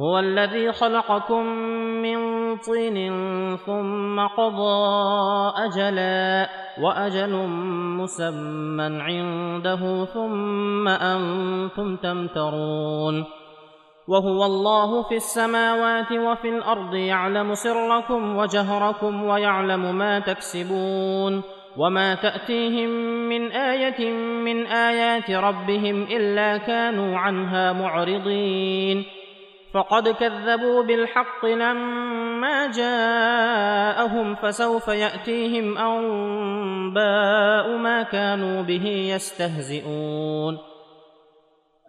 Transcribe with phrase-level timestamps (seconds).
[0.00, 1.46] هو الذي خلقكم
[2.02, 2.20] من
[2.56, 2.96] طين
[3.56, 6.48] ثم قضى أجلا
[6.80, 7.46] وأجل
[8.00, 13.24] مسمى عنده ثم أنتم تمترون
[14.08, 21.42] وهو الله في السماوات وفي الأرض يعلم سركم وجهركم ويعلم ما تكسبون
[21.76, 22.90] وما تأتيهم
[23.28, 24.10] من آية
[24.44, 29.19] من آيات ربهم إلا كانوا عنها معرضين
[29.74, 40.58] فقد كذبوا بالحق لما جاءهم فسوف يأتيهم أنباء ما كانوا به يستهزئون.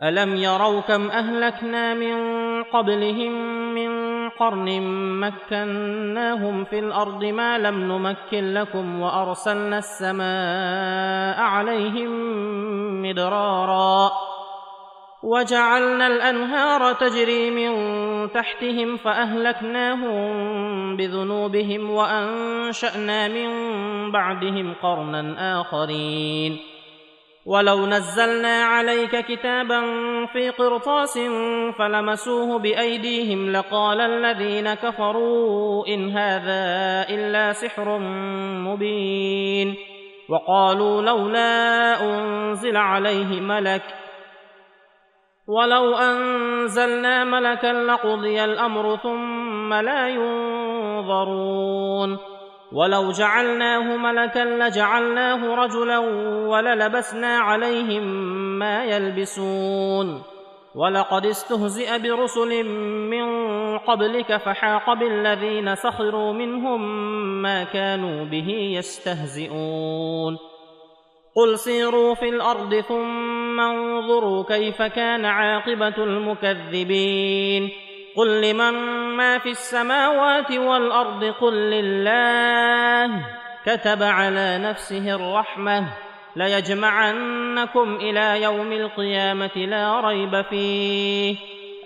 [0.03, 2.15] ألم يروا كم أهلكنا من
[2.63, 3.33] قبلهم
[3.75, 3.91] من
[4.29, 4.81] قرن
[5.19, 12.11] مكناهم في الأرض ما لم نمكن لكم وأرسلنا السماء عليهم
[13.01, 14.11] مدرارا.
[15.23, 17.71] وجعلنا الأنهار تجري من
[18.31, 20.31] تحتهم فأهلكناهم
[20.97, 23.49] بذنوبهم وأنشأنا من
[24.11, 26.59] بعدهم قرنا آخرين.
[27.45, 29.81] ولو نزلنا عليك كتابا
[30.25, 31.19] في قرطاس
[31.79, 36.63] فلمسوه بأيديهم لقال الذين كفروا إن هذا
[37.09, 37.97] إلا سحر
[38.67, 39.75] مبين.
[40.29, 44.00] وقالوا لولا أنزل عليه ملك
[45.47, 51.51] ولو انزلنا ملكا لقضي الامر ثم لا ينظرون
[52.73, 55.97] ولو جعلناه ملكا لجعلناه رجلا
[56.47, 58.03] وللبسنا عليهم
[58.59, 60.23] ما يلبسون
[60.75, 62.63] ولقد استهزئ برسل
[63.09, 63.27] من
[63.77, 66.81] قبلك فحاق بالذين سخروا منهم
[67.41, 70.50] ما كانوا به يستهزئون
[71.35, 77.69] قل سيروا في الأرض ثم انظروا كيف كان عاقبه المكذبين
[78.15, 78.73] قل لمن
[79.17, 83.25] ما في السماوات والارض قل لله
[83.65, 85.87] كتب على نفسه الرحمه
[86.35, 91.35] ليجمعنكم إلى يوم القيامه لا ريب فيه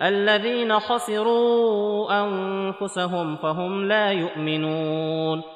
[0.02, 5.55] الذين خسروا انفسهم فهم لا يؤمنون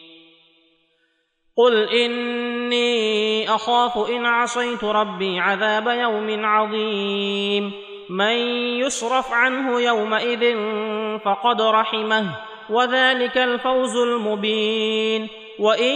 [1.57, 7.71] قل اني اخاف ان عصيت ربي عذاب يوم عظيم
[8.09, 8.35] من
[8.79, 10.55] يصرف عنه يومئذ
[11.19, 12.25] فقد رحمه
[12.69, 15.27] وذلك الفوز المبين
[15.59, 15.95] وان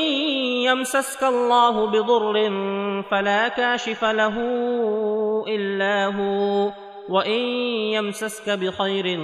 [0.65, 2.33] يمسسك الله بضر
[3.11, 4.35] فلا كاشف له
[5.47, 6.71] الا هو
[7.09, 7.39] وان
[7.93, 9.19] يمسسك بخير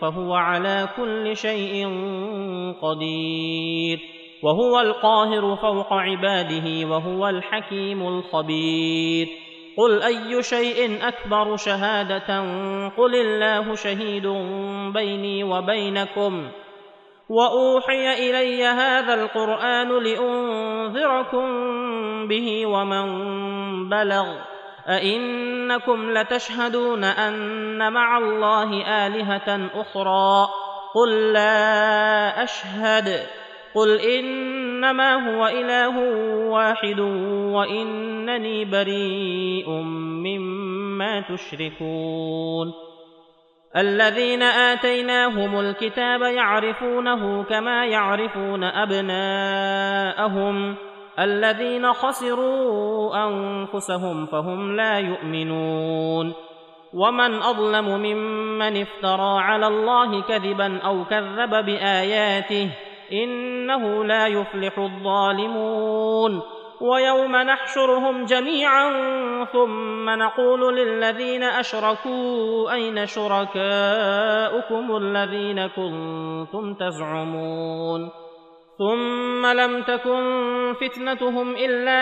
[0.00, 1.86] فهو على كل شيء
[2.82, 9.28] قدير وهو القاهر فوق عباده وهو الحكيم الخبير.
[9.78, 12.40] قل أي شيء أكبر شهادة؟
[12.96, 14.26] قل الله شهيد
[14.92, 16.48] بيني وبينكم.
[17.28, 21.46] وأوحي إلي هذا القرآن لأنذركم
[22.28, 23.08] به ومن
[23.88, 24.26] بلغ.
[24.88, 30.48] أئنكم لتشهدون أن مع الله آلهة أخرى.
[30.94, 33.26] قل لا أشهد.
[33.74, 35.98] قل انما هو اله
[36.48, 37.00] واحد
[37.50, 39.70] وانني بريء
[40.24, 42.72] مما تشركون
[43.76, 49.04] الذين اتيناهم الكتاب يعرفونه كما يعرفون ابناءهم
[51.18, 56.32] الذين خسروا انفسهم فهم لا يؤمنون
[56.94, 62.70] ومن اظلم ممن افترى على الله كذبا أو كذب باياته
[63.22, 66.42] إنه لا يفلح الظالمون
[66.80, 68.90] ويوم نحشرهم جميعا
[69.44, 78.10] ثم نقول للذين أشركوا أين شركاؤكم الذين كنتم تزعمون
[78.78, 80.22] ثم لم تكن
[80.80, 82.00] فتنتهم إلا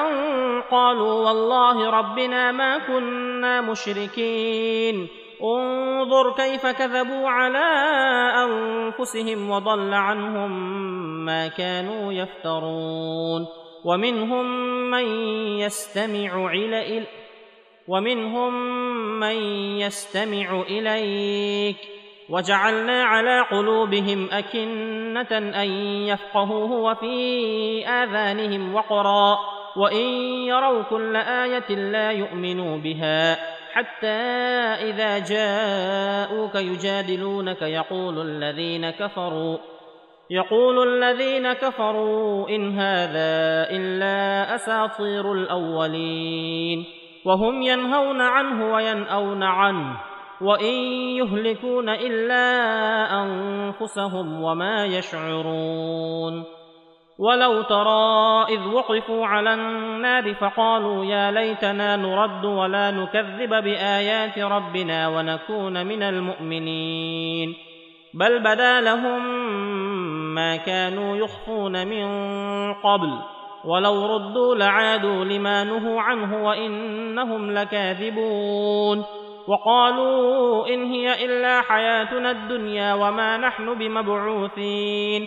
[0.00, 5.08] أن قالوا والله ربنا ما كنا مشركين
[5.42, 7.68] انظر كيف كذبوا على
[8.44, 10.50] أنفسهم وضل عنهم
[11.24, 13.46] ما كانوا يفترون.
[13.84, 14.46] ومنهم
[14.90, 15.04] من
[15.58, 17.06] يستمع إلى
[17.88, 18.52] ومنهم
[19.20, 19.36] من
[19.78, 21.76] يستمع إليك.
[22.30, 25.70] وجعلنا على قلوبهم أكنة أن
[26.06, 29.38] يفقهوه وفي آذانهم وقرا.
[29.76, 30.06] وإن
[30.46, 33.57] يروا كل آية لا يؤمنوا بها.
[33.78, 34.20] حتى
[34.90, 39.58] إذا جاءوك يجادلونك يقول الذين كفروا
[40.30, 46.84] يقول الذين كفروا إن هذا إلا أساطير الأولين.
[47.24, 50.00] وهم ينهون عنه وينأون عنه
[50.40, 50.74] وإن
[51.16, 52.44] يهلكون إلا
[53.22, 56.57] أنفسهم وما يشعرون.
[57.18, 65.86] ولو ترى اذ وقفوا على النار فقالوا يا ليتنا نرد ولا نكذب بايات ربنا ونكون
[65.86, 67.54] من المؤمنين
[68.14, 69.44] بل بدا لهم
[70.34, 72.06] ما كانوا يخفون من
[72.74, 73.18] قبل
[73.64, 79.04] ولو ردوا لعادوا لما نهوا عنه وانهم لكاذبون
[79.48, 85.26] وقالوا ان هي الا حياتنا الدنيا وما نحن بمبعوثين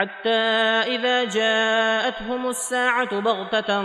[0.00, 0.30] حتى
[0.86, 3.82] إذا جاءتهم الساعة بغتة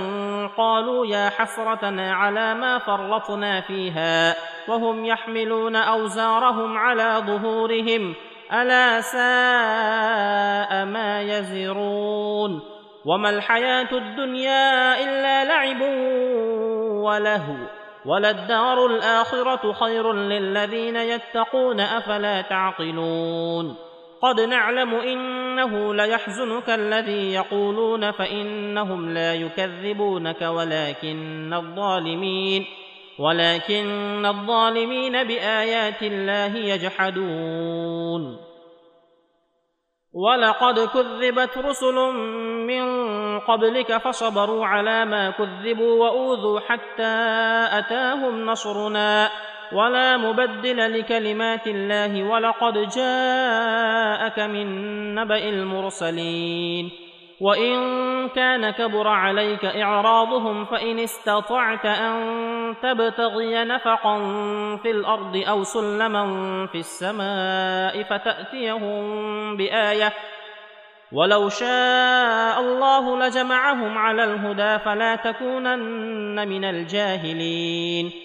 [0.57, 4.35] قالوا يا حسرتنا على ما فرطنا فيها
[4.67, 8.15] وهم يحملون أوزارهم على ظهورهم.
[8.53, 12.61] ألا ساء ما يزرون.
[13.05, 15.81] وما الحياة الدنيا إلا لعب
[17.03, 17.55] ولهو.
[18.05, 23.94] وللدار الآخرة خير للذين يتقون أفلا تعقلون.
[24.25, 32.65] قد نعلم إنه ليحزنك الذي يقولون فإنهم لا يكذبونك ولكن الظالمين
[33.19, 38.37] ولكن الظالمين بآيات الله يجحدون.
[40.13, 41.95] ولقد كذبت رسل
[42.67, 42.85] من
[43.39, 47.15] قبلك فصبروا على ما كذبوا وأوذوا حتى
[47.71, 49.29] أتاهم نصرنا.
[49.73, 54.67] ولا مبدل لكلمات الله ولقد جاءك من
[55.15, 56.91] نبا المرسلين
[57.41, 64.17] وان كان كبر عليك اعراضهم فان استطعت ان تبتغي نفقا
[64.83, 66.25] في الأرض أو سلما
[66.71, 70.13] في السماء فتاتيهم بايه
[71.11, 78.24] ولو شاء الله لجمعهم على الهدى فلا تكونن من الجاهلين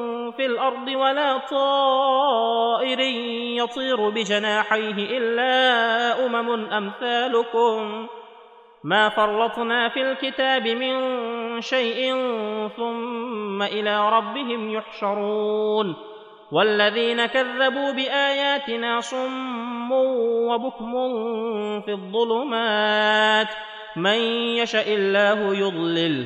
[0.41, 2.99] في الأرض ولا طائر
[3.63, 8.07] يطير بجناحيه إلا أمم أمثالكم.
[8.83, 12.15] ما فرطنا في الكتاب من شيء
[12.77, 15.95] ثم إلى ربهم يحشرون.
[16.51, 20.91] والذين كذبوا بآياتنا صم وبكم
[21.81, 23.47] في الظلمات.
[23.95, 24.19] من
[24.57, 26.25] يشا الله يضلله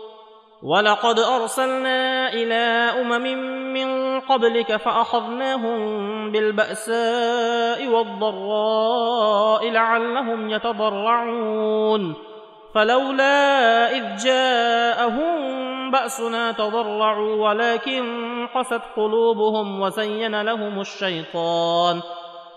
[0.63, 3.23] ولقد ارسلنا إلى امم
[3.73, 12.13] من قبلك فاخذناهم بالباساء والضراء لعلهم يتضرعون
[12.75, 18.03] فلولا اذ جاءهم باسنا تضرعوا ولكن
[18.55, 22.01] قست قلوبهم وزين لهم الشيطان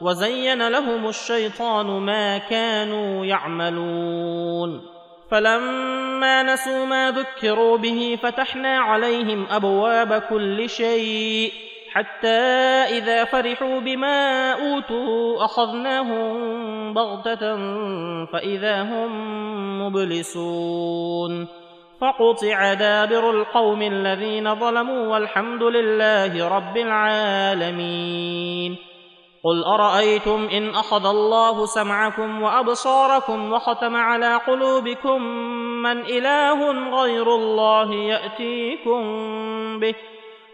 [0.00, 4.93] وزين لهم الشيطان ما كانوا يعملون
[5.30, 11.52] فلما نسوا ما ذكروا به فتحنا عليهم أبواب كل شيء
[11.92, 12.42] حتى
[12.98, 16.34] إذا فرحوا بما أوتوا أخذناهم
[16.94, 17.56] بغتة
[18.26, 19.10] فإذا هم
[19.86, 21.48] مبلسون.
[22.00, 28.76] فقطع دابر القوم الذين ظلموا والحمد لله رب العالمين.
[29.44, 35.22] قل ارايتم ان اخذ الله سمعكم وابصاركم وختم على قلوبكم
[35.82, 39.00] من اله غير الله ياتيكم
[39.80, 39.94] به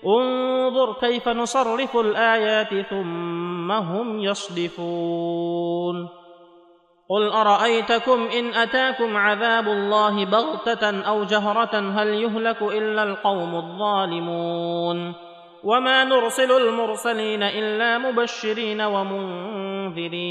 [0.06, 6.08] انظر كيف نصرف الايات ثم هم يصدفون
[7.10, 15.29] قل ارايتكم ان اتاكم عذاب الله بغته أو جهره هل يهلك الا القوم الظالمون
[15.64, 20.30] وما نرسل المرسلين الا مبشرين ومنذرين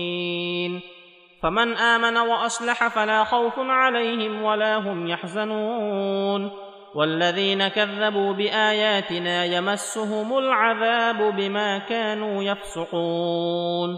[1.44, 6.52] فمن امن واصلح فلا خوف عليهم ولا هم يحزنون
[6.96, 13.98] والذين كذبوا باياتنا يمسهم العذاب بما كانوا يفسقون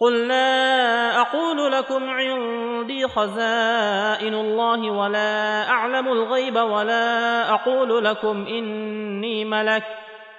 [0.00, 9.84] قل لا أقول لكم عندي خزائن الله ولا اعلم الغيب ولا أقول لكم اني ملك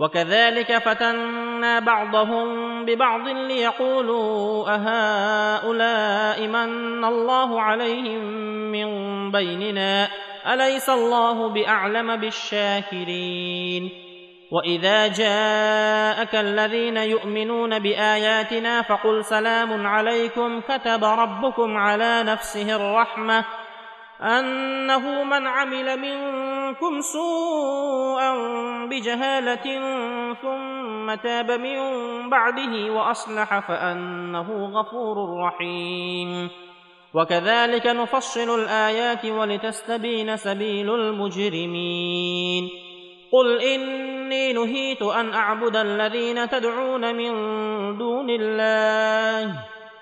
[0.00, 2.48] وكذلك فتنا بعضهم
[2.84, 8.24] ببعض ليقولوا أهؤلاء من الله عليهم
[8.72, 8.90] من
[9.30, 10.08] بيننا؟
[10.46, 13.90] أليس الله بأعلم بالشاكرين؟
[14.50, 23.44] وإذا جاءك الذين يؤمنون بآياتنا فقل سلام عليكم كتب ربكم على نفسه الرحمة.
[24.22, 28.34] أنه من عمل منكم سوءا
[28.86, 29.80] بجهالة
[30.42, 31.78] ثم تاب من
[32.30, 36.50] بعده وأصلح فأنه غفور رحيم.
[37.14, 42.68] وكذلك نفصل الآيات ولتستبين سبيل المجرمين.
[43.32, 47.32] قل إني نهيت أن أعبد الذين تدعون من
[47.98, 49.79] دون الله.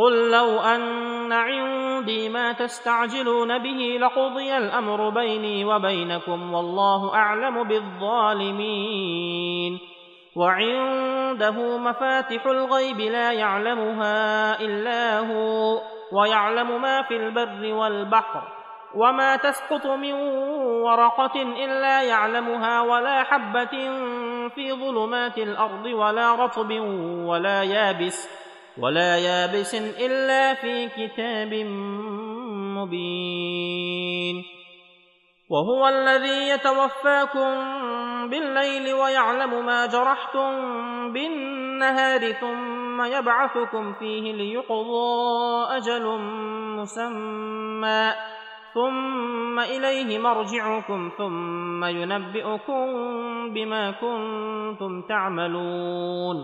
[0.00, 9.20] قل لو أن عندي ما تستعجلون به لقضي الأمر بيني وبينكم والله أعلم بالظالمين.
[10.36, 15.80] وعنده مفاتح الغيب لا يعلمها إلا هو
[16.12, 18.42] ويعلم ما في البر والبحر
[18.94, 20.12] وما تسقط من
[20.82, 23.70] ورقة إلا يعلمها ولا حبة
[24.48, 26.70] في ظلمات الأرض ولا رطب
[27.24, 28.39] ولا يابس.
[28.82, 31.54] ولا يابس إلا في كتاب
[32.76, 34.44] مبين.
[35.50, 37.50] وهو الذي يتوفاكم
[38.28, 40.52] بالليل ويعلم ما جرحتم
[41.12, 46.18] بالنهار ثم يبعثكم فيه ليقضى أجل
[46.78, 48.12] مسمى.
[48.74, 52.86] ثم إليه مرجعكم ثم ينبئكم
[53.54, 56.36] بما كنتم تعملون.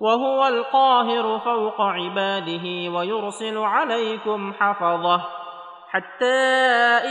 [0.00, 5.20] وهو القاهر فوق عباده ويرسل عليكم حفظه.
[5.90, 6.40] حتى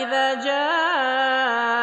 [0.03, 1.77] إذا جاء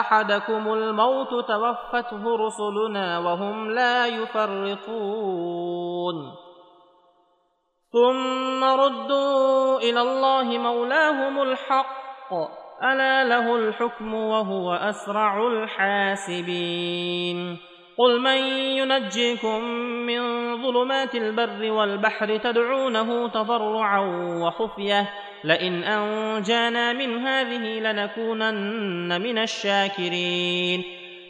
[0.00, 6.14] أحدكم الموت توفته رسلنا وهم لا يفرطون.
[7.92, 12.32] ثم ردوا إلى الله مولاهم الحق.
[12.82, 17.58] ألا له الحكم وهو أسرع الحاسبين.
[17.98, 18.38] قل من
[18.78, 19.64] ينجيكم
[20.06, 20.22] من
[20.62, 24.00] ظلمات البر والبحر تدعونه تضرعا
[24.42, 25.10] وخفيه
[25.44, 30.84] لئن انجانا من هذه لنكونن من الشاكرين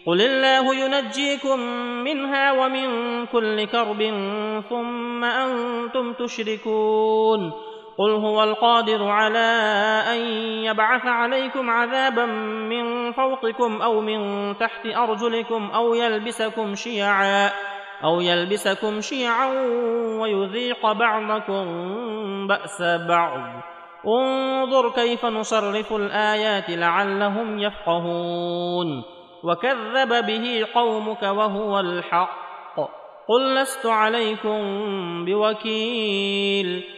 [0.07, 1.61] قل الله ينجيكم
[2.05, 2.87] منها ومن
[3.27, 4.03] كل كرب
[4.71, 7.68] ثم أنتم تشركون
[7.99, 9.49] قل هو القادر على
[10.15, 10.21] ان
[10.65, 12.27] يبعث عليكم عذابا
[12.71, 14.19] من فوقكم أو من
[14.59, 17.51] تحت ارجلكم أو يلبسكم شيعا
[18.05, 19.47] أو يلبسكم شيعا
[20.21, 21.67] ويذيق بعضكم
[22.47, 23.41] باس بعض
[24.07, 29.03] انظر كيف نصرف الايات لعلهم يفقهون
[29.45, 32.49] وكذب به قومك وهو الحق
[33.29, 34.61] قل لست عليكم
[35.25, 36.98] بوكيل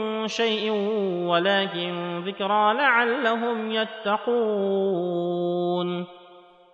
[0.27, 0.71] شيء
[1.27, 5.41] ولكن ذكرى لعلهم يتقون.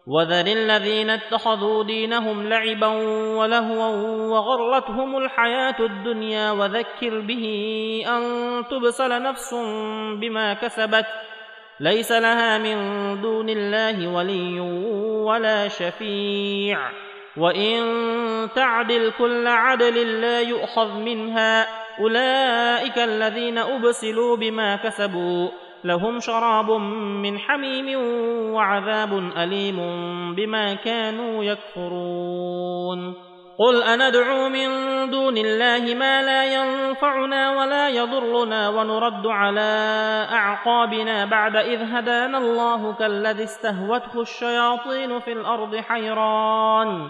[0.07, 2.87] وذر الذين اتخذوا دينهم لعبا
[3.37, 3.87] ولهوا
[4.31, 7.45] وغرتهم الحياة الدنيا وذكر به
[8.07, 8.23] أن
[8.71, 9.53] تبصل نفس
[10.21, 11.05] بما كسبت.
[11.79, 12.77] ليس لها من
[13.21, 14.59] دون الله ولي
[15.23, 16.79] ولا شفيع.
[17.37, 21.67] وان تعدل كل عدل لا يؤخذ منها
[21.99, 25.49] اولئك الذين ابسلوا بما كسبوا
[25.83, 26.71] لهم شراب
[27.21, 27.99] من حميم
[28.53, 29.77] وعذاب اليم
[30.35, 33.13] بما كانوا يكفرون
[33.59, 34.69] قل اندعو من
[35.09, 39.71] دون الله ما لا ينفعنا ولا يضرنا ونرد على
[40.31, 47.09] اعقابنا بعد اذ هدانا الله كالذي استهوته الشياطين في الأرض حيران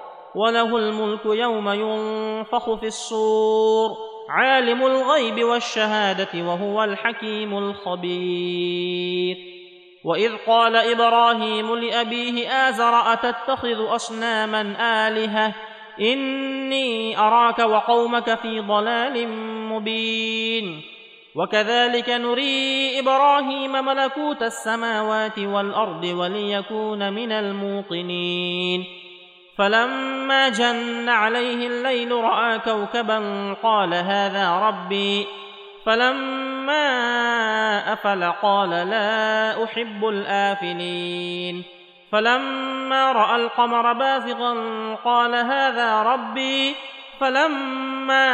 [0.35, 3.89] وله الملك يوم ينفخ في الصور.
[4.29, 9.37] عالم الغيب والشهادة وهو الحكيم الخبير.
[10.05, 14.61] وإذ قال إبراهيم لأبيه آزر أتتخذ أصناما
[15.07, 15.55] آلهة؟
[16.01, 19.27] إني أراك وقومك في ضلال
[19.69, 20.81] مبين.
[21.35, 29.00] وكذلك نري إبراهيم ملكوت السماوات والأرض وليكون من الموقنين.
[29.57, 35.27] فلما جن عليه الليل رأى كوكبا قال هذا ربي.
[35.85, 36.83] فلما
[37.93, 41.63] أفل قال لا أحب الآفلين.
[42.11, 44.53] فلما رأى القمر بازغا
[45.05, 46.75] قال هذا ربي.
[47.19, 48.25] فلما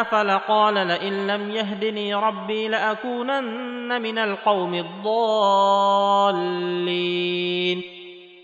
[0.00, 6.42] أفل قال لئن لم يهدني ربي لأكونن من القوم الضالين.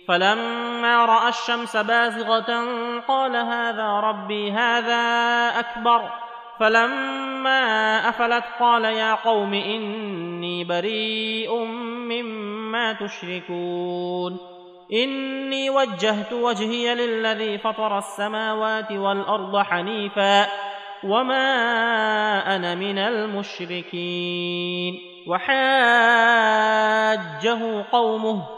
[0.08, 2.64] فلما رأى الشمس بازغة
[3.08, 4.98] قال هذا ربي هذا
[5.58, 6.10] أكبر.
[6.60, 11.64] فلما أفلت قال يا قوم إني بريء
[12.08, 14.38] مما تشركون.
[14.92, 20.46] إني وجهت وجهي للذي فطر السماوات والأرض حنيفا
[21.04, 21.46] وما
[22.56, 24.94] أنا من المشركين.
[25.26, 25.58] وحاجه
[27.92, 28.57] قومه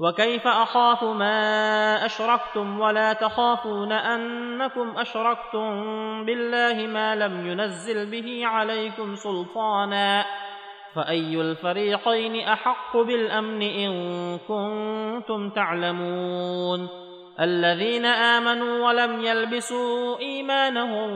[0.00, 5.70] وكيف أخاف ما أشركتم ولا تخافون أنكم أشركتم
[6.24, 10.24] بالله ما لم ينزل به عليكم سلطانا
[10.94, 13.92] فأي الفريقين أحق بالأمن إن
[14.48, 16.88] كنتم تعلمون
[17.40, 21.10] الذين آمنوا ولم يلبسوا إيمانهم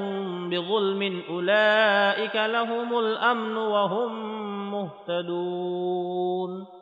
[0.50, 4.12] بظلم أولئك لهم الأمن وهم
[4.70, 6.77] مهتدون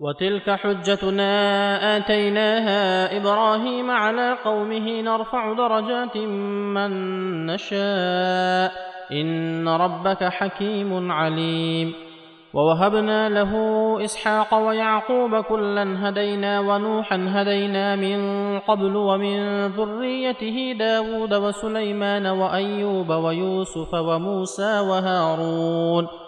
[0.00, 6.90] وتلك حجتنا آتيناها إبراهيم على قومه نرفع درجات من
[7.46, 8.72] نشاء.
[9.12, 11.94] إن ربك حكيم عليم.
[12.54, 13.52] ووهبنا له
[14.04, 24.80] إسحاق ويعقوب كلا هدينا ونوحا هدينا من قبل ومن ذريته داود وسليمان وأيوب ويوسف وموسى
[24.80, 26.27] وهارون.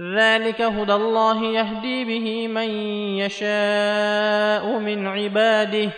[0.00, 2.70] ذلك هدى الله يهدي به من
[3.20, 5.90] يشاء من عباده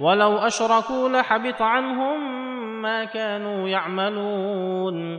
[0.00, 2.42] ولو اشركوا لحبط عنهم
[2.82, 5.18] ما كانوا يعملون.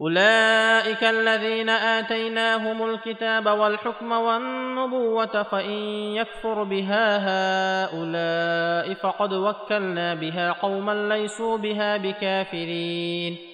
[0.00, 5.70] اولئك الذين اتيناهم الكتاب والحكم والنبوه فان
[6.16, 13.51] يكفر بها هؤلاء فقد وكلنا بها قوما ليسوا بها بكافرين.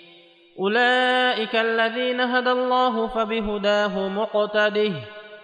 [0.61, 4.93] أولئك الذين هدى الله فبهداه مقتده.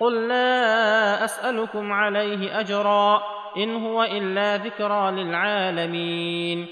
[0.00, 3.22] قل لا أسألكم عليه أجرا
[3.57, 6.66] إن هو إلا ذكرى للعالمين.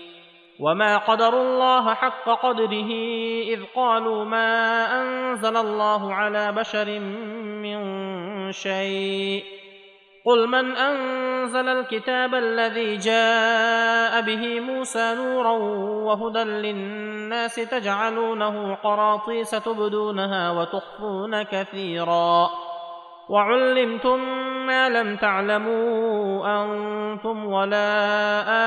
[0.61, 2.91] وما قدروا الله حق قدره
[3.43, 7.01] إذ قالوا ما أنزل الله على بشر
[7.63, 7.79] من
[8.53, 9.62] شيء.
[10.25, 15.51] قل من انزل الكتاب الذي جاء به موسى نورا
[16.07, 22.51] وهدى للناس تجعلونه قراطيس تبدونها وتخفون كثيرا
[23.29, 24.19] وعلمتم
[24.67, 27.93] ما لم تعلموا أنتم ولا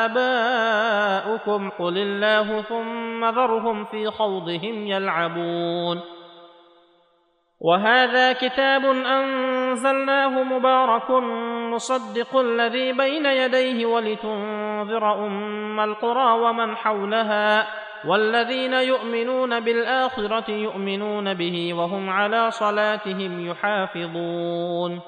[0.05, 6.14] اباؤكم قل الله ثم ذرهم في خوضهم يلعبون
[7.65, 11.11] وهذا كتاب أنزلناه مبارك
[11.73, 17.67] مصدق الذي بين يديه ولتنذر أم القرى ومن حولها
[18.07, 25.01] والذين يؤمنون بالآخرة يؤمنون به وهم على صلاتهم يحافظون.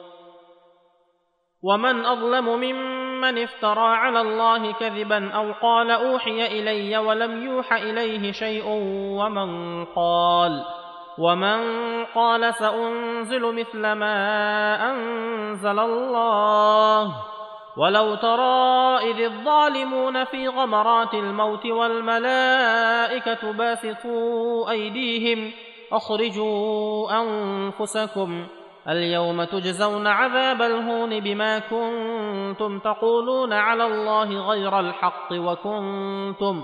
[1.63, 8.65] ومن أظلم ممن افترى على الله كذبا أو قال أوحي إلي ولم يوح إليه شيء
[9.19, 10.76] ومن قال
[11.17, 11.59] ومن
[12.15, 14.17] قال سانزل مثل ما
[14.91, 17.15] انزل الله
[17.77, 25.51] ولو ترى اذ الظالمون في غمرات الموت والملائكه باسطوا ايديهم
[25.91, 28.47] اخرجوا انفسكم
[28.89, 36.63] اليوم تجزون عذاب الهون بما كنتم تقولون على الله غير الحق وكنتم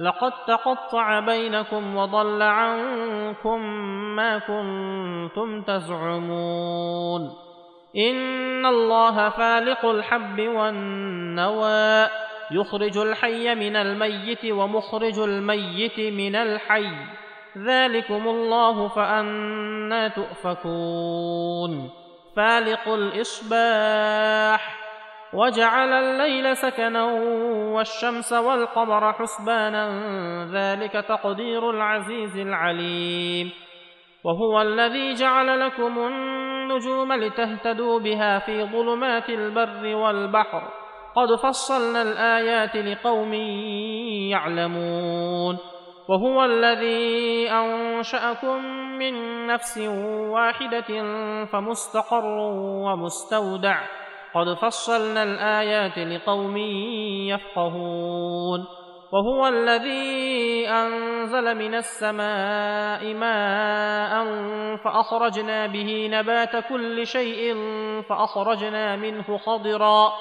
[0.00, 3.60] لقد تقطع بينكم وضل عنكم
[4.16, 7.34] ما كنتم تزعمون.
[7.96, 12.08] إن الله فالق الحب والنوى
[12.50, 16.90] يخرج الحي من الميت ومخرج الميت من الحي.
[17.58, 21.90] ذلكم الله فأنا تؤفكون.
[22.36, 24.83] فالق الإصباح
[25.34, 27.04] وجعل الليل سكنا
[27.74, 29.84] والشمس والقمر حسبانا
[30.52, 33.50] ذلك تقدير العزيز العليم.
[34.24, 40.62] وهو الذي جعل لكم النجوم لتهتدوا بها في ظلمات البر والبحر.
[41.16, 43.34] قد فصلنا الآيات لقوم
[44.30, 45.58] يعلمون.
[46.08, 48.64] وهو الذي أنشأكم
[48.98, 49.78] من نفس
[50.30, 51.02] واحدة
[51.44, 52.24] فمستقر
[52.84, 54.03] ومستودع.
[54.34, 56.56] قد فصلنا الآيات لقوم
[57.28, 58.66] يفقهون.
[59.12, 64.24] وهو الذي أنزل من السماء ماء
[64.76, 67.54] فأخرجنا به نبات كل شيء
[68.08, 70.12] فأخرجنا منه خضرا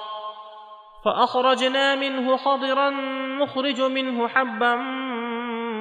[1.06, 2.90] فأخرجنا منه خضرا
[3.42, 4.76] نخرج منه حبا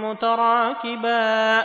[0.05, 1.64] متراكبا.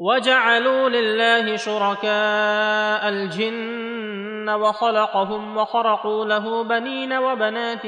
[0.00, 7.86] وجعلوا لله شركاء الجن وخلقهم وخرقوا له بنين وبنات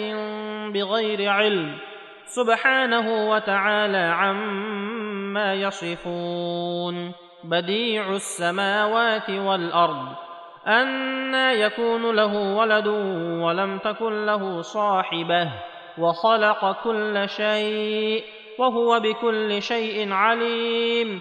[0.75, 1.79] بغير علم
[2.27, 7.13] سبحانه وتعالى عما يصفون
[7.45, 10.09] بديع السماوات والأرض
[10.67, 12.87] أنى يكون له ولد
[13.43, 15.49] ولم تكن له صاحبة
[15.99, 18.25] وخلق كل شيء
[18.59, 21.21] وهو بكل شيء عليم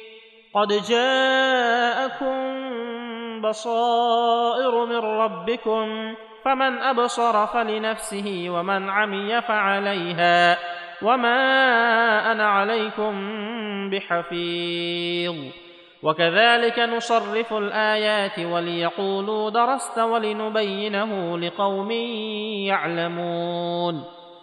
[0.53, 2.41] قد جاءكم
[3.41, 10.57] بصائر من ربكم فمن أبصر فلنفسه ومن عمي فعليها
[11.01, 13.13] وما أنا عليكم
[13.89, 15.35] بحفيظ.
[16.03, 21.91] وكذلك نصرف الآيات وليقولوا درست ولنبينه لقوم
[22.67, 24.20] يعلمون.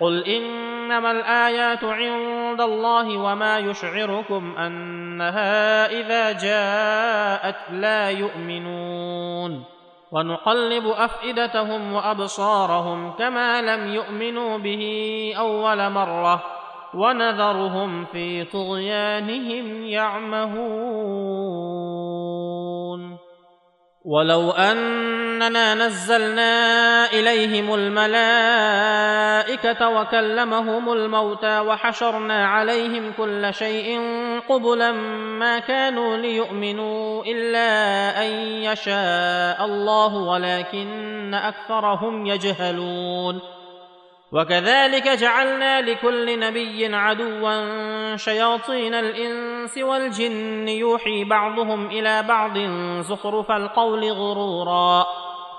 [0.00, 9.64] قل انما الايات عند الله وما يشعركم انها اذا جاءت لا يؤمنون
[10.12, 14.82] ونقلب افئدتهم وابصارهم كما لم يؤمنوا به
[15.38, 16.42] اول مره
[16.94, 21.66] ونذرهم في طغيانهم يعمهون
[24.06, 28.08] ولو اننا نزلنا اليهم الملائكه
[29.88, 34.00] وكلمهم الموتى وحشرنا عليهم كل شيء
[34.48, 34.92] قبلا
[35.38, 37.68] ما كانوا ليؤمنوا الا
[38.26, 38.30] ان
[38.62, 43.55] يشاء الله ولكن اكثرهم يجهلون
[44.32, 52.58] وكذلك جعلنا لكل نبي عدوا شياطين الإنس والجن يوحي بعضهم إلى بعض
[53.00, 55.06] زخرف القول غرورا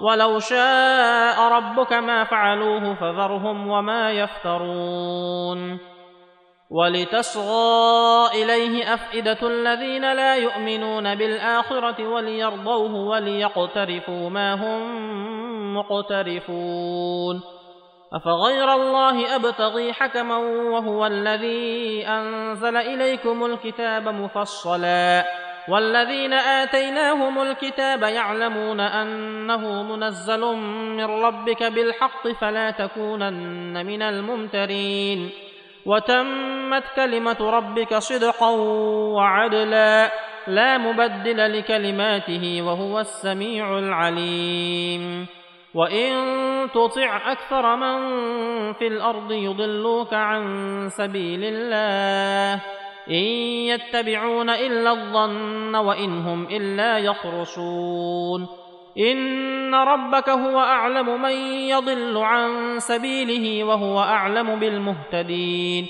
[0.02, 5.80] ولو شاء ربك ما فعلوه فذرهم وما يفترون
[6.70, 17.57] ولتصغى إليه أفئدة الذين لا يؤمنون بالآخرة وليرضوه وليقترفوا ما هم مقترفون
[18.14, 25.26] أفغير الله أبتغي حكما وهو الذي أنزل إليكم الكتاب مفصلا
[25.70, 30.42] والذين آتيناهم الكتاب يعلمون أنه منزل
[30.98, 35.30] من ربك بالحق فلا تكونن من الممترين
[35.86, 38.50] وتمت كلمة ربك صدقا
[39.16, 40.12] وعدلا
[40.48, 45.28] لا مبدل لكلماته وهو السميع العليم
[45.78, 48.00] وان تطع أكثر من
[48.74, 50.44] في الأرض يضلوك عن
[50.90, 52.62] سبيل الله
[53.10, 53.24] ان
[53.70, 58.48] يتبعون الا الظن وان هم الا يخرصون
[58.98, 61.36] ان ربك هو اعلم من
[61.70, 65.88] يضل عن سبيله وهو اعلم بالمهتدين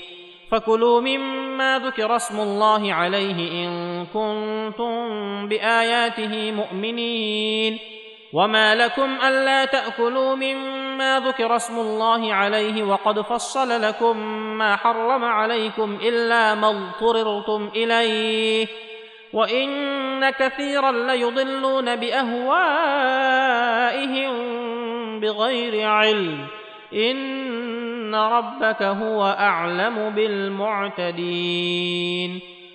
[0.50, 4.98] فكلوا مما ذكر اسم الله عليه ان كنتم
[5.48, 7.78] باياته مؤمنين
[8.32, 14.16] وما لكم الا تاكلوا مما ذكر اسم الله عليه وقد فصل لكم
[14.58, 18.66] ما حرم عليكم الا ما اضطررتم اليه
[19.32, 22.98] وان كثيرا ليضلون باهوائهم
[25.20, 26.46] بغير علم
[26.92, 31.60] ان ربك هو اعلم بالمعتدين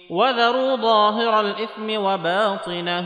[0.09, 3.05] وذروا ظاهر الاثم وباطنه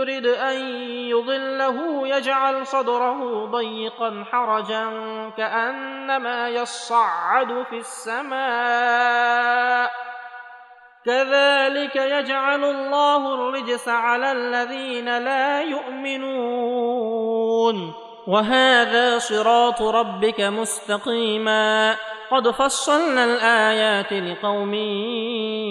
[0.00, 4.90] يرد أن يضله يجعل صدره ضيقا حرجا
[5.36, 9.90] كأنما يصعد في السماء.
[11.04, 17.14] كذلك يجعل الله الرجس على الذين لا يؤمنون.
[18.26, 21.96] وهذا صراط ربك مستقيما.
[22.30, 24.74] قد فصلنا الآيات لقوم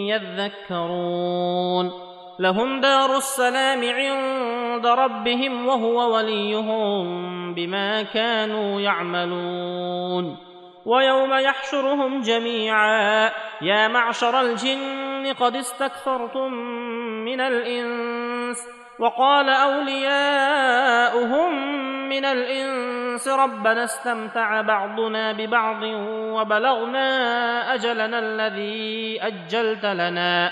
[0.10, 2.09] يذكرون.
[2.40, 7.06] لهم دار السلام عند ربهم وهو وليهم
[7.54, 10.38] بما كانوا يعملون.
[10.86, 16.54] ويوم يحشرهم جميعا يا معشر الجن قد استكثرتم
[17.26, 18.68] من الإنس
[19.00, 21.00] وقال أولياؤهم
[22.10, 25.84] من الإنس ربنا استمتع بعضنا ببعض
[26.34, 27.10] وبلغنا
[27.74, 30.52] أجلنا الذي أجلت لنا.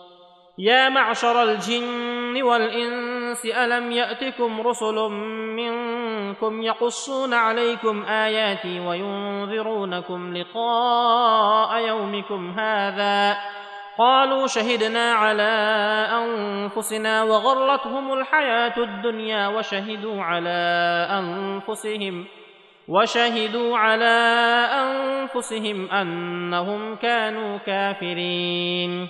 [0.61, 4.95] يا معشر الجن والإنس ألم يأتكم رسل
[5.55, 13.37] منكم يقصون عليكم آياتي وينذرونكم لقاء يومكم هذا؟
[13.97, 15.51] قالوا شهدنا على
[16.13, 20.59] أنفسنا وغرتهم الحياة الدنيا وشهدوا على
[21.11, 22.25] أنفسهم
[22.87, 24.17] وشهدوا على
[24.73, 29.09] أنفسهم أنهم كانوا كافرين.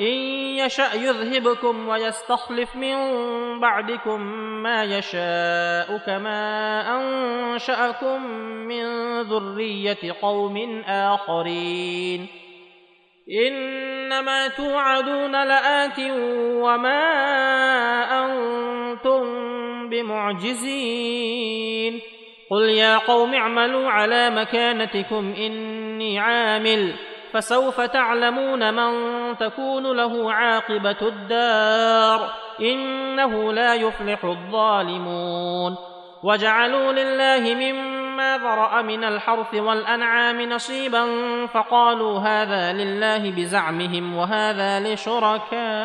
[0.00, 0.14] إن
[0.58, 2.96] يشأ يذهبكم ويستخلف من
[3.60, 4.20] بعدكم
[4.62, 6.40] ما يشاء كما
[6.96, 8.84] أنشأكم من
[9.20, 12.26] ذرية قوم آخرين.
[13.46, 15.98] إنما توعدون لآت
[16.62, 17.04] وما
[18.24, 19.24] أنتم
[19.88, 22.00] بمعجزين.
[22.50, 26.92] قل يا قوم اعملوا على مكانتكم إني عامل.
[27.34, 28.92] فسوف تعلمون من
[29.36, 35.76] تكون له عاقبة الدار إنه لا يفلح الظالمون.
[36.22, 41.06] وجعلوا لله مما ذرأ من الحرث والأنعام نصيبا
[41.46, 45.84] فقالوا هذا لله بزعمهم وهذا لشركائنا.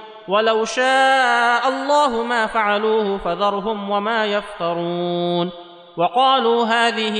[0.31, 5.51] ولو شاء الله ما فعلوه فذرهم وما يفترون
[5.97, 7.17] وقالوا هذه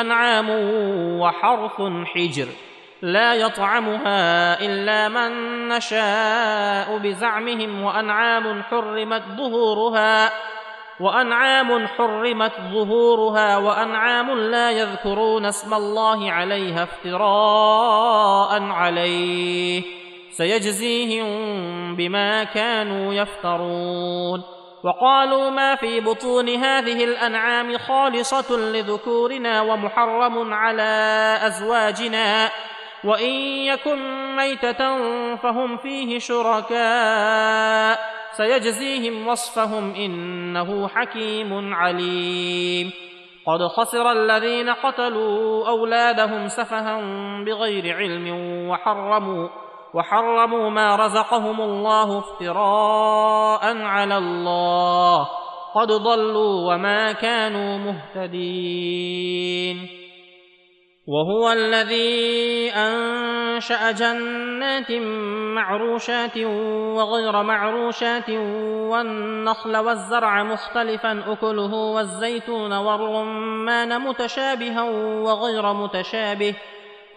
[0.00, 0.46] أنعام
[1.20, 2.46] وحرث حجر
[3.02, 5.32] لا يطعمها إلا من
[5.68, 10.32] نشاء بزعمهم وأنعام حرمت ظهورها
[11.00, 19.97] وأنعام حرمت ظهورها وأنعام لا يذكرون اسم الله عليها افتراء عليه
[20.38, 21.26] سيجزيهم
[21.96, 24.42] بما كانوا يفترون.
[24.84, 32.50] وقالوا ما في بطون هذه الأنعام خالصة لذكورنا ومحرم على أزواجنا.
[33.04, 33.30] وإن
[33.66, 33.98] يكن
[34.36, 34.96] ميتة
[35.36, 37.98] فهم فيه شركاء.
[38.32, 42.92] سيجزيهم وصفهم إنه حكيم عليم.
[43.46, 47.00] قد خسر الذين قتلوا أولادهم سفها
[47.44, 48.30] بغير علم
[48.68, 49.48] وحرموا
[49.94, 55.28] وحرموا ما رزقهم الله افتراء على الله.
[55.74, 59.28] قد ضلوا وما كانوا مهتدين.
[61.08, 64.90] وهو الذي أنشأ جنات
[65.54, 66.36] معروشات
[66.96, 68.30] وغير معروشات
[68.90, 74.82] والنخل والزرع مختلفا أكله والزيتون والرمان متشابها
[75.22, 76.54] وغير متشابه.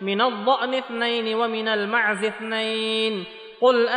[0.00, 3.24] من الضأن اثنين ومن المعز اثنين.
[3.60, 3.88] قل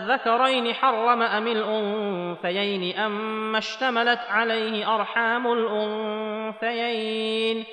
[0.00, 7.64] آذكرين حرم أم الأنثيين أم اشتملت عليه أرحام الأنثيين.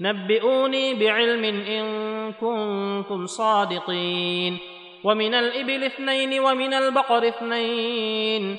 [0.00, 1.84] نبئوني بعلم إن
[2.32, 4.58] كنتم صادقين.
[5.04, 8.58] ومن الإبل اثنين ومن البقر اثنين.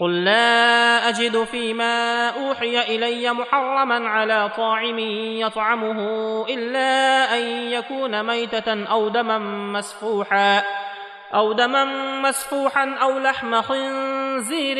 [0.00, 4.98] قل لا اجد فيما اوحي الي محرما على طاعم
[5.38, 6.00] يطعمه
[6.48, 7.42] الا ان
[7.72, 10.62] يكون ميته أو دما مسفوحا
[11.34, 11.84] أو دما
[12.22, 14.76] مسفوحا أو لحم خنزير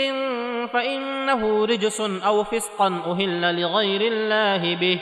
[0.66, 5.00] فانه رجس أو فسقا أهل لغير الله به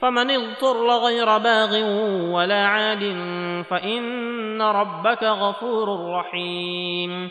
[0.00, 1.78] فمن اضطر غير باغ
[2.32, 3.00] ولا عاد
[3.70, 7.30] فان ربك غفور رحيم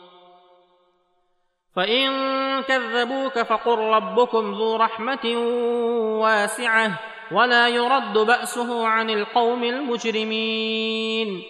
[1.75, 2.11] فان
[2.63, 5.37] كذبوك فقل ربكم ذو رحمه
[6.21, 6.91] واسعه
[7.31, 11.43] ولا يرد باسه عن القوم المجرمين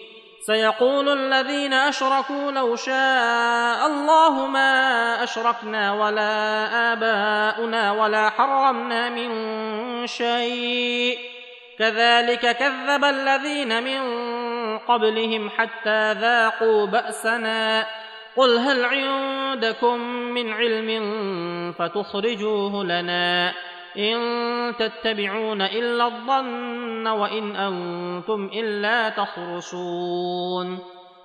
[0.46, 6.32] سيقول الذين اشركوا لو شاء الله ما اشركنا ولا
[6.92, 9.30] اباؤنا ولا حرمنا من
[10.06, 11.18] شيء
[11.78, 14.02] كذلك كذب الذين من
[14.78, 17.86] قبلهم حتى ذاقوا باسنا
[18.36, 21.02] قل هل عندكم من علم
[21.72, 23.52] فتخرجوه لنا
[23.98, 30.78] ان تتبعون الا الظن وان أنتم الا تخرصون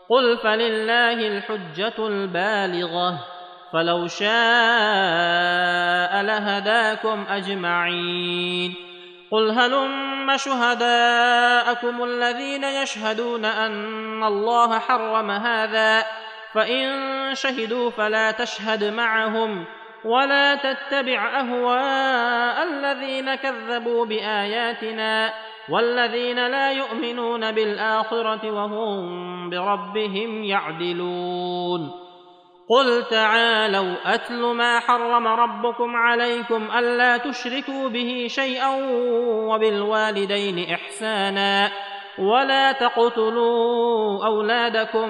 [0.09, 3.19] قل فلله الحجه البالغه
[3.73, 4.27] فلو شاء
[6.21, 8.73] لهداكم اجمعين
[9.31, 16.05] قل هلم شهداءكم الذين يشهدون ان الله حرم هذا
[16.53, 16.89] فإن
[17.35, 19.65] شهدوا فلا تشهد معهم
[20.05, 25.33] ولا تتبع أهواء الذين كذبوا بآياتنا
[25.69, 32.07] والذين لا يؤمنون بالآخرة وهم بربهم يعدلون.
[32.69, 38.69] قل تعالوا أتل ما حرم ربكم عليكم ألا تشركوا به شيئا
[39.47, 41.71] وبالوالدين إحسانا
[42.19, 45.09] ولا تقتلوا أولادكم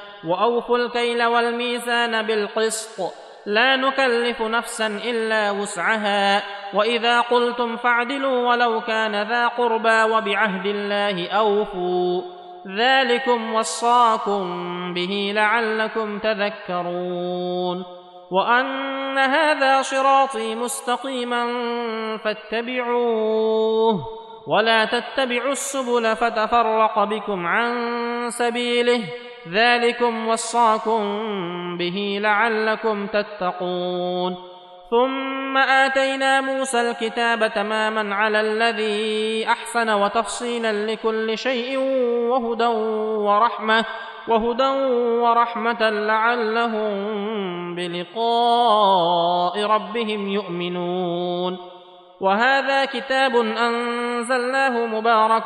[0.27, 3.13] وأوفوا الكيل والميزان بالقسط.
[3.45, 6.43] لا نكلف نفسا إلا وسعها.
[6.73, 12.21] وإذا قلتم فاعدلوا ولو كان ذا قربى وبعهد الله أوفوا.
[12.77, 14.43] ذلكم وصاكم
[14.93, 17.85] به لعلكم تذكرون.
[18.31, 21.47] وأن هذا صراطي مستقيما
[22.17, 23.99] فاتبعوه.
[24.47, 27.75] ولا تتبعوا السبل فتفرق بكم عن
[28.29, 29.03] سبيله.
[29.49, 31.01] ذلكم وصاكم
[31.77, 34.35] به لعلكم تتقون.
[34.89, 41.77] ثم آتينا موسى الكتاب تماما على الذي أحسن وتفصيلا لكل شيء
[42.29, 42.65] وهدى
[43.27, 43.85] ورحمة
[44.27, 44.69] وهدى
[45.23, 46.95] ورحمة لعلهم
[47.75, 51.70] بلقاء ربهم يؤمنون.
[52.21, 55.45] وهذا كتاب أنزلناه مبارك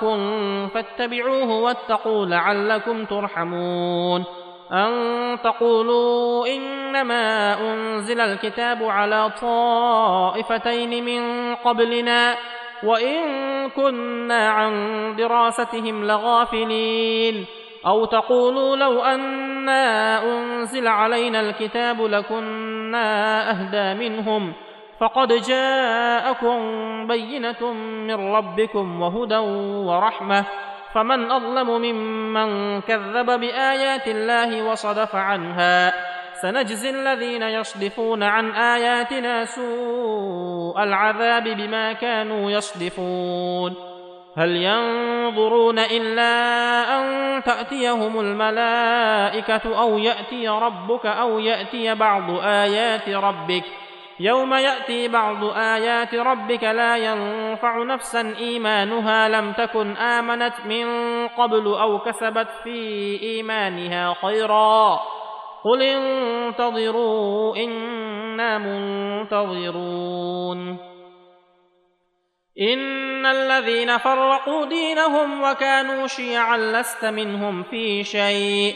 [0.73, 4.23] فاتبعوه واتقوا لعلكم ترحمون.
[4.71, 4.91] أن
[5.43, 12.36] تقولوا إنما أنزل الكتاب على طائفتين من قبلنا
[12.84, 13.19] وإن
[13.69, 14.73] كنا عن
[15.15, 17.45] دراستهم لغافلين.
[17.86, 23.05] أو تقولوا لو أنا أنزل علينا الكتاب لكنا
[23.51, 24.53] أهدى منهم
[24.99, 26.57] فقد جاءكم
[27.07, 27.73] بينة
[28.07, 29.37] من ربكم وهدى
[29.87, 30.45] ورحمة.
[30.93, 35.93] فمن أظلم ممن كذب بآيات الله وصدف عنها.
[36.41, 43.75] سنجزي الذين يصدفون عن آياتنا سوء العذاب بما كانوا يصدفون.
[44.37, 46.31] هل ينظرون إلا
[46.99, 53.63] أن تأتيهم الملائكة أو يأتي ربك أو يأتي بعض آيات ربك؟
[54.20, 60.88] يوم يأتي بعض آيات ربك لا ينفع نفسا إيمانها لم تكن آمنت من
[61.28, 64.99] قبل أو كسبت في إيمانها خيرا
[65.63, 69.97] قل انتظروا إنا منتظرون
[72.61, 78.76] إن الذين فرقوا دينهم وكانوا شيعا لست منهم في شيء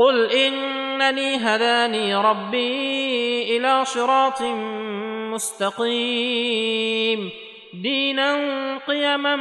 [0.00, 4.42] قل انني هداني ربي إلى صراط
[5.32, 7.30] مستقيم
[7.74, 8.36] دينا
[8.88, 9.36] قيما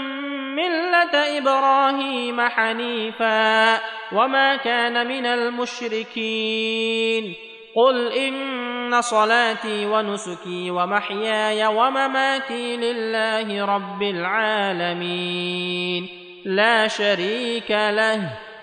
[0.55, 3.79] مله إبراهيم حنيفا
[4.11, 6.53] وما كان من المشركين
[7.75, 16.07] قل ان صلاتي ونسكي ومحياي ومماتي لله رب العالمين
[16.45, 18.48] لا شريك له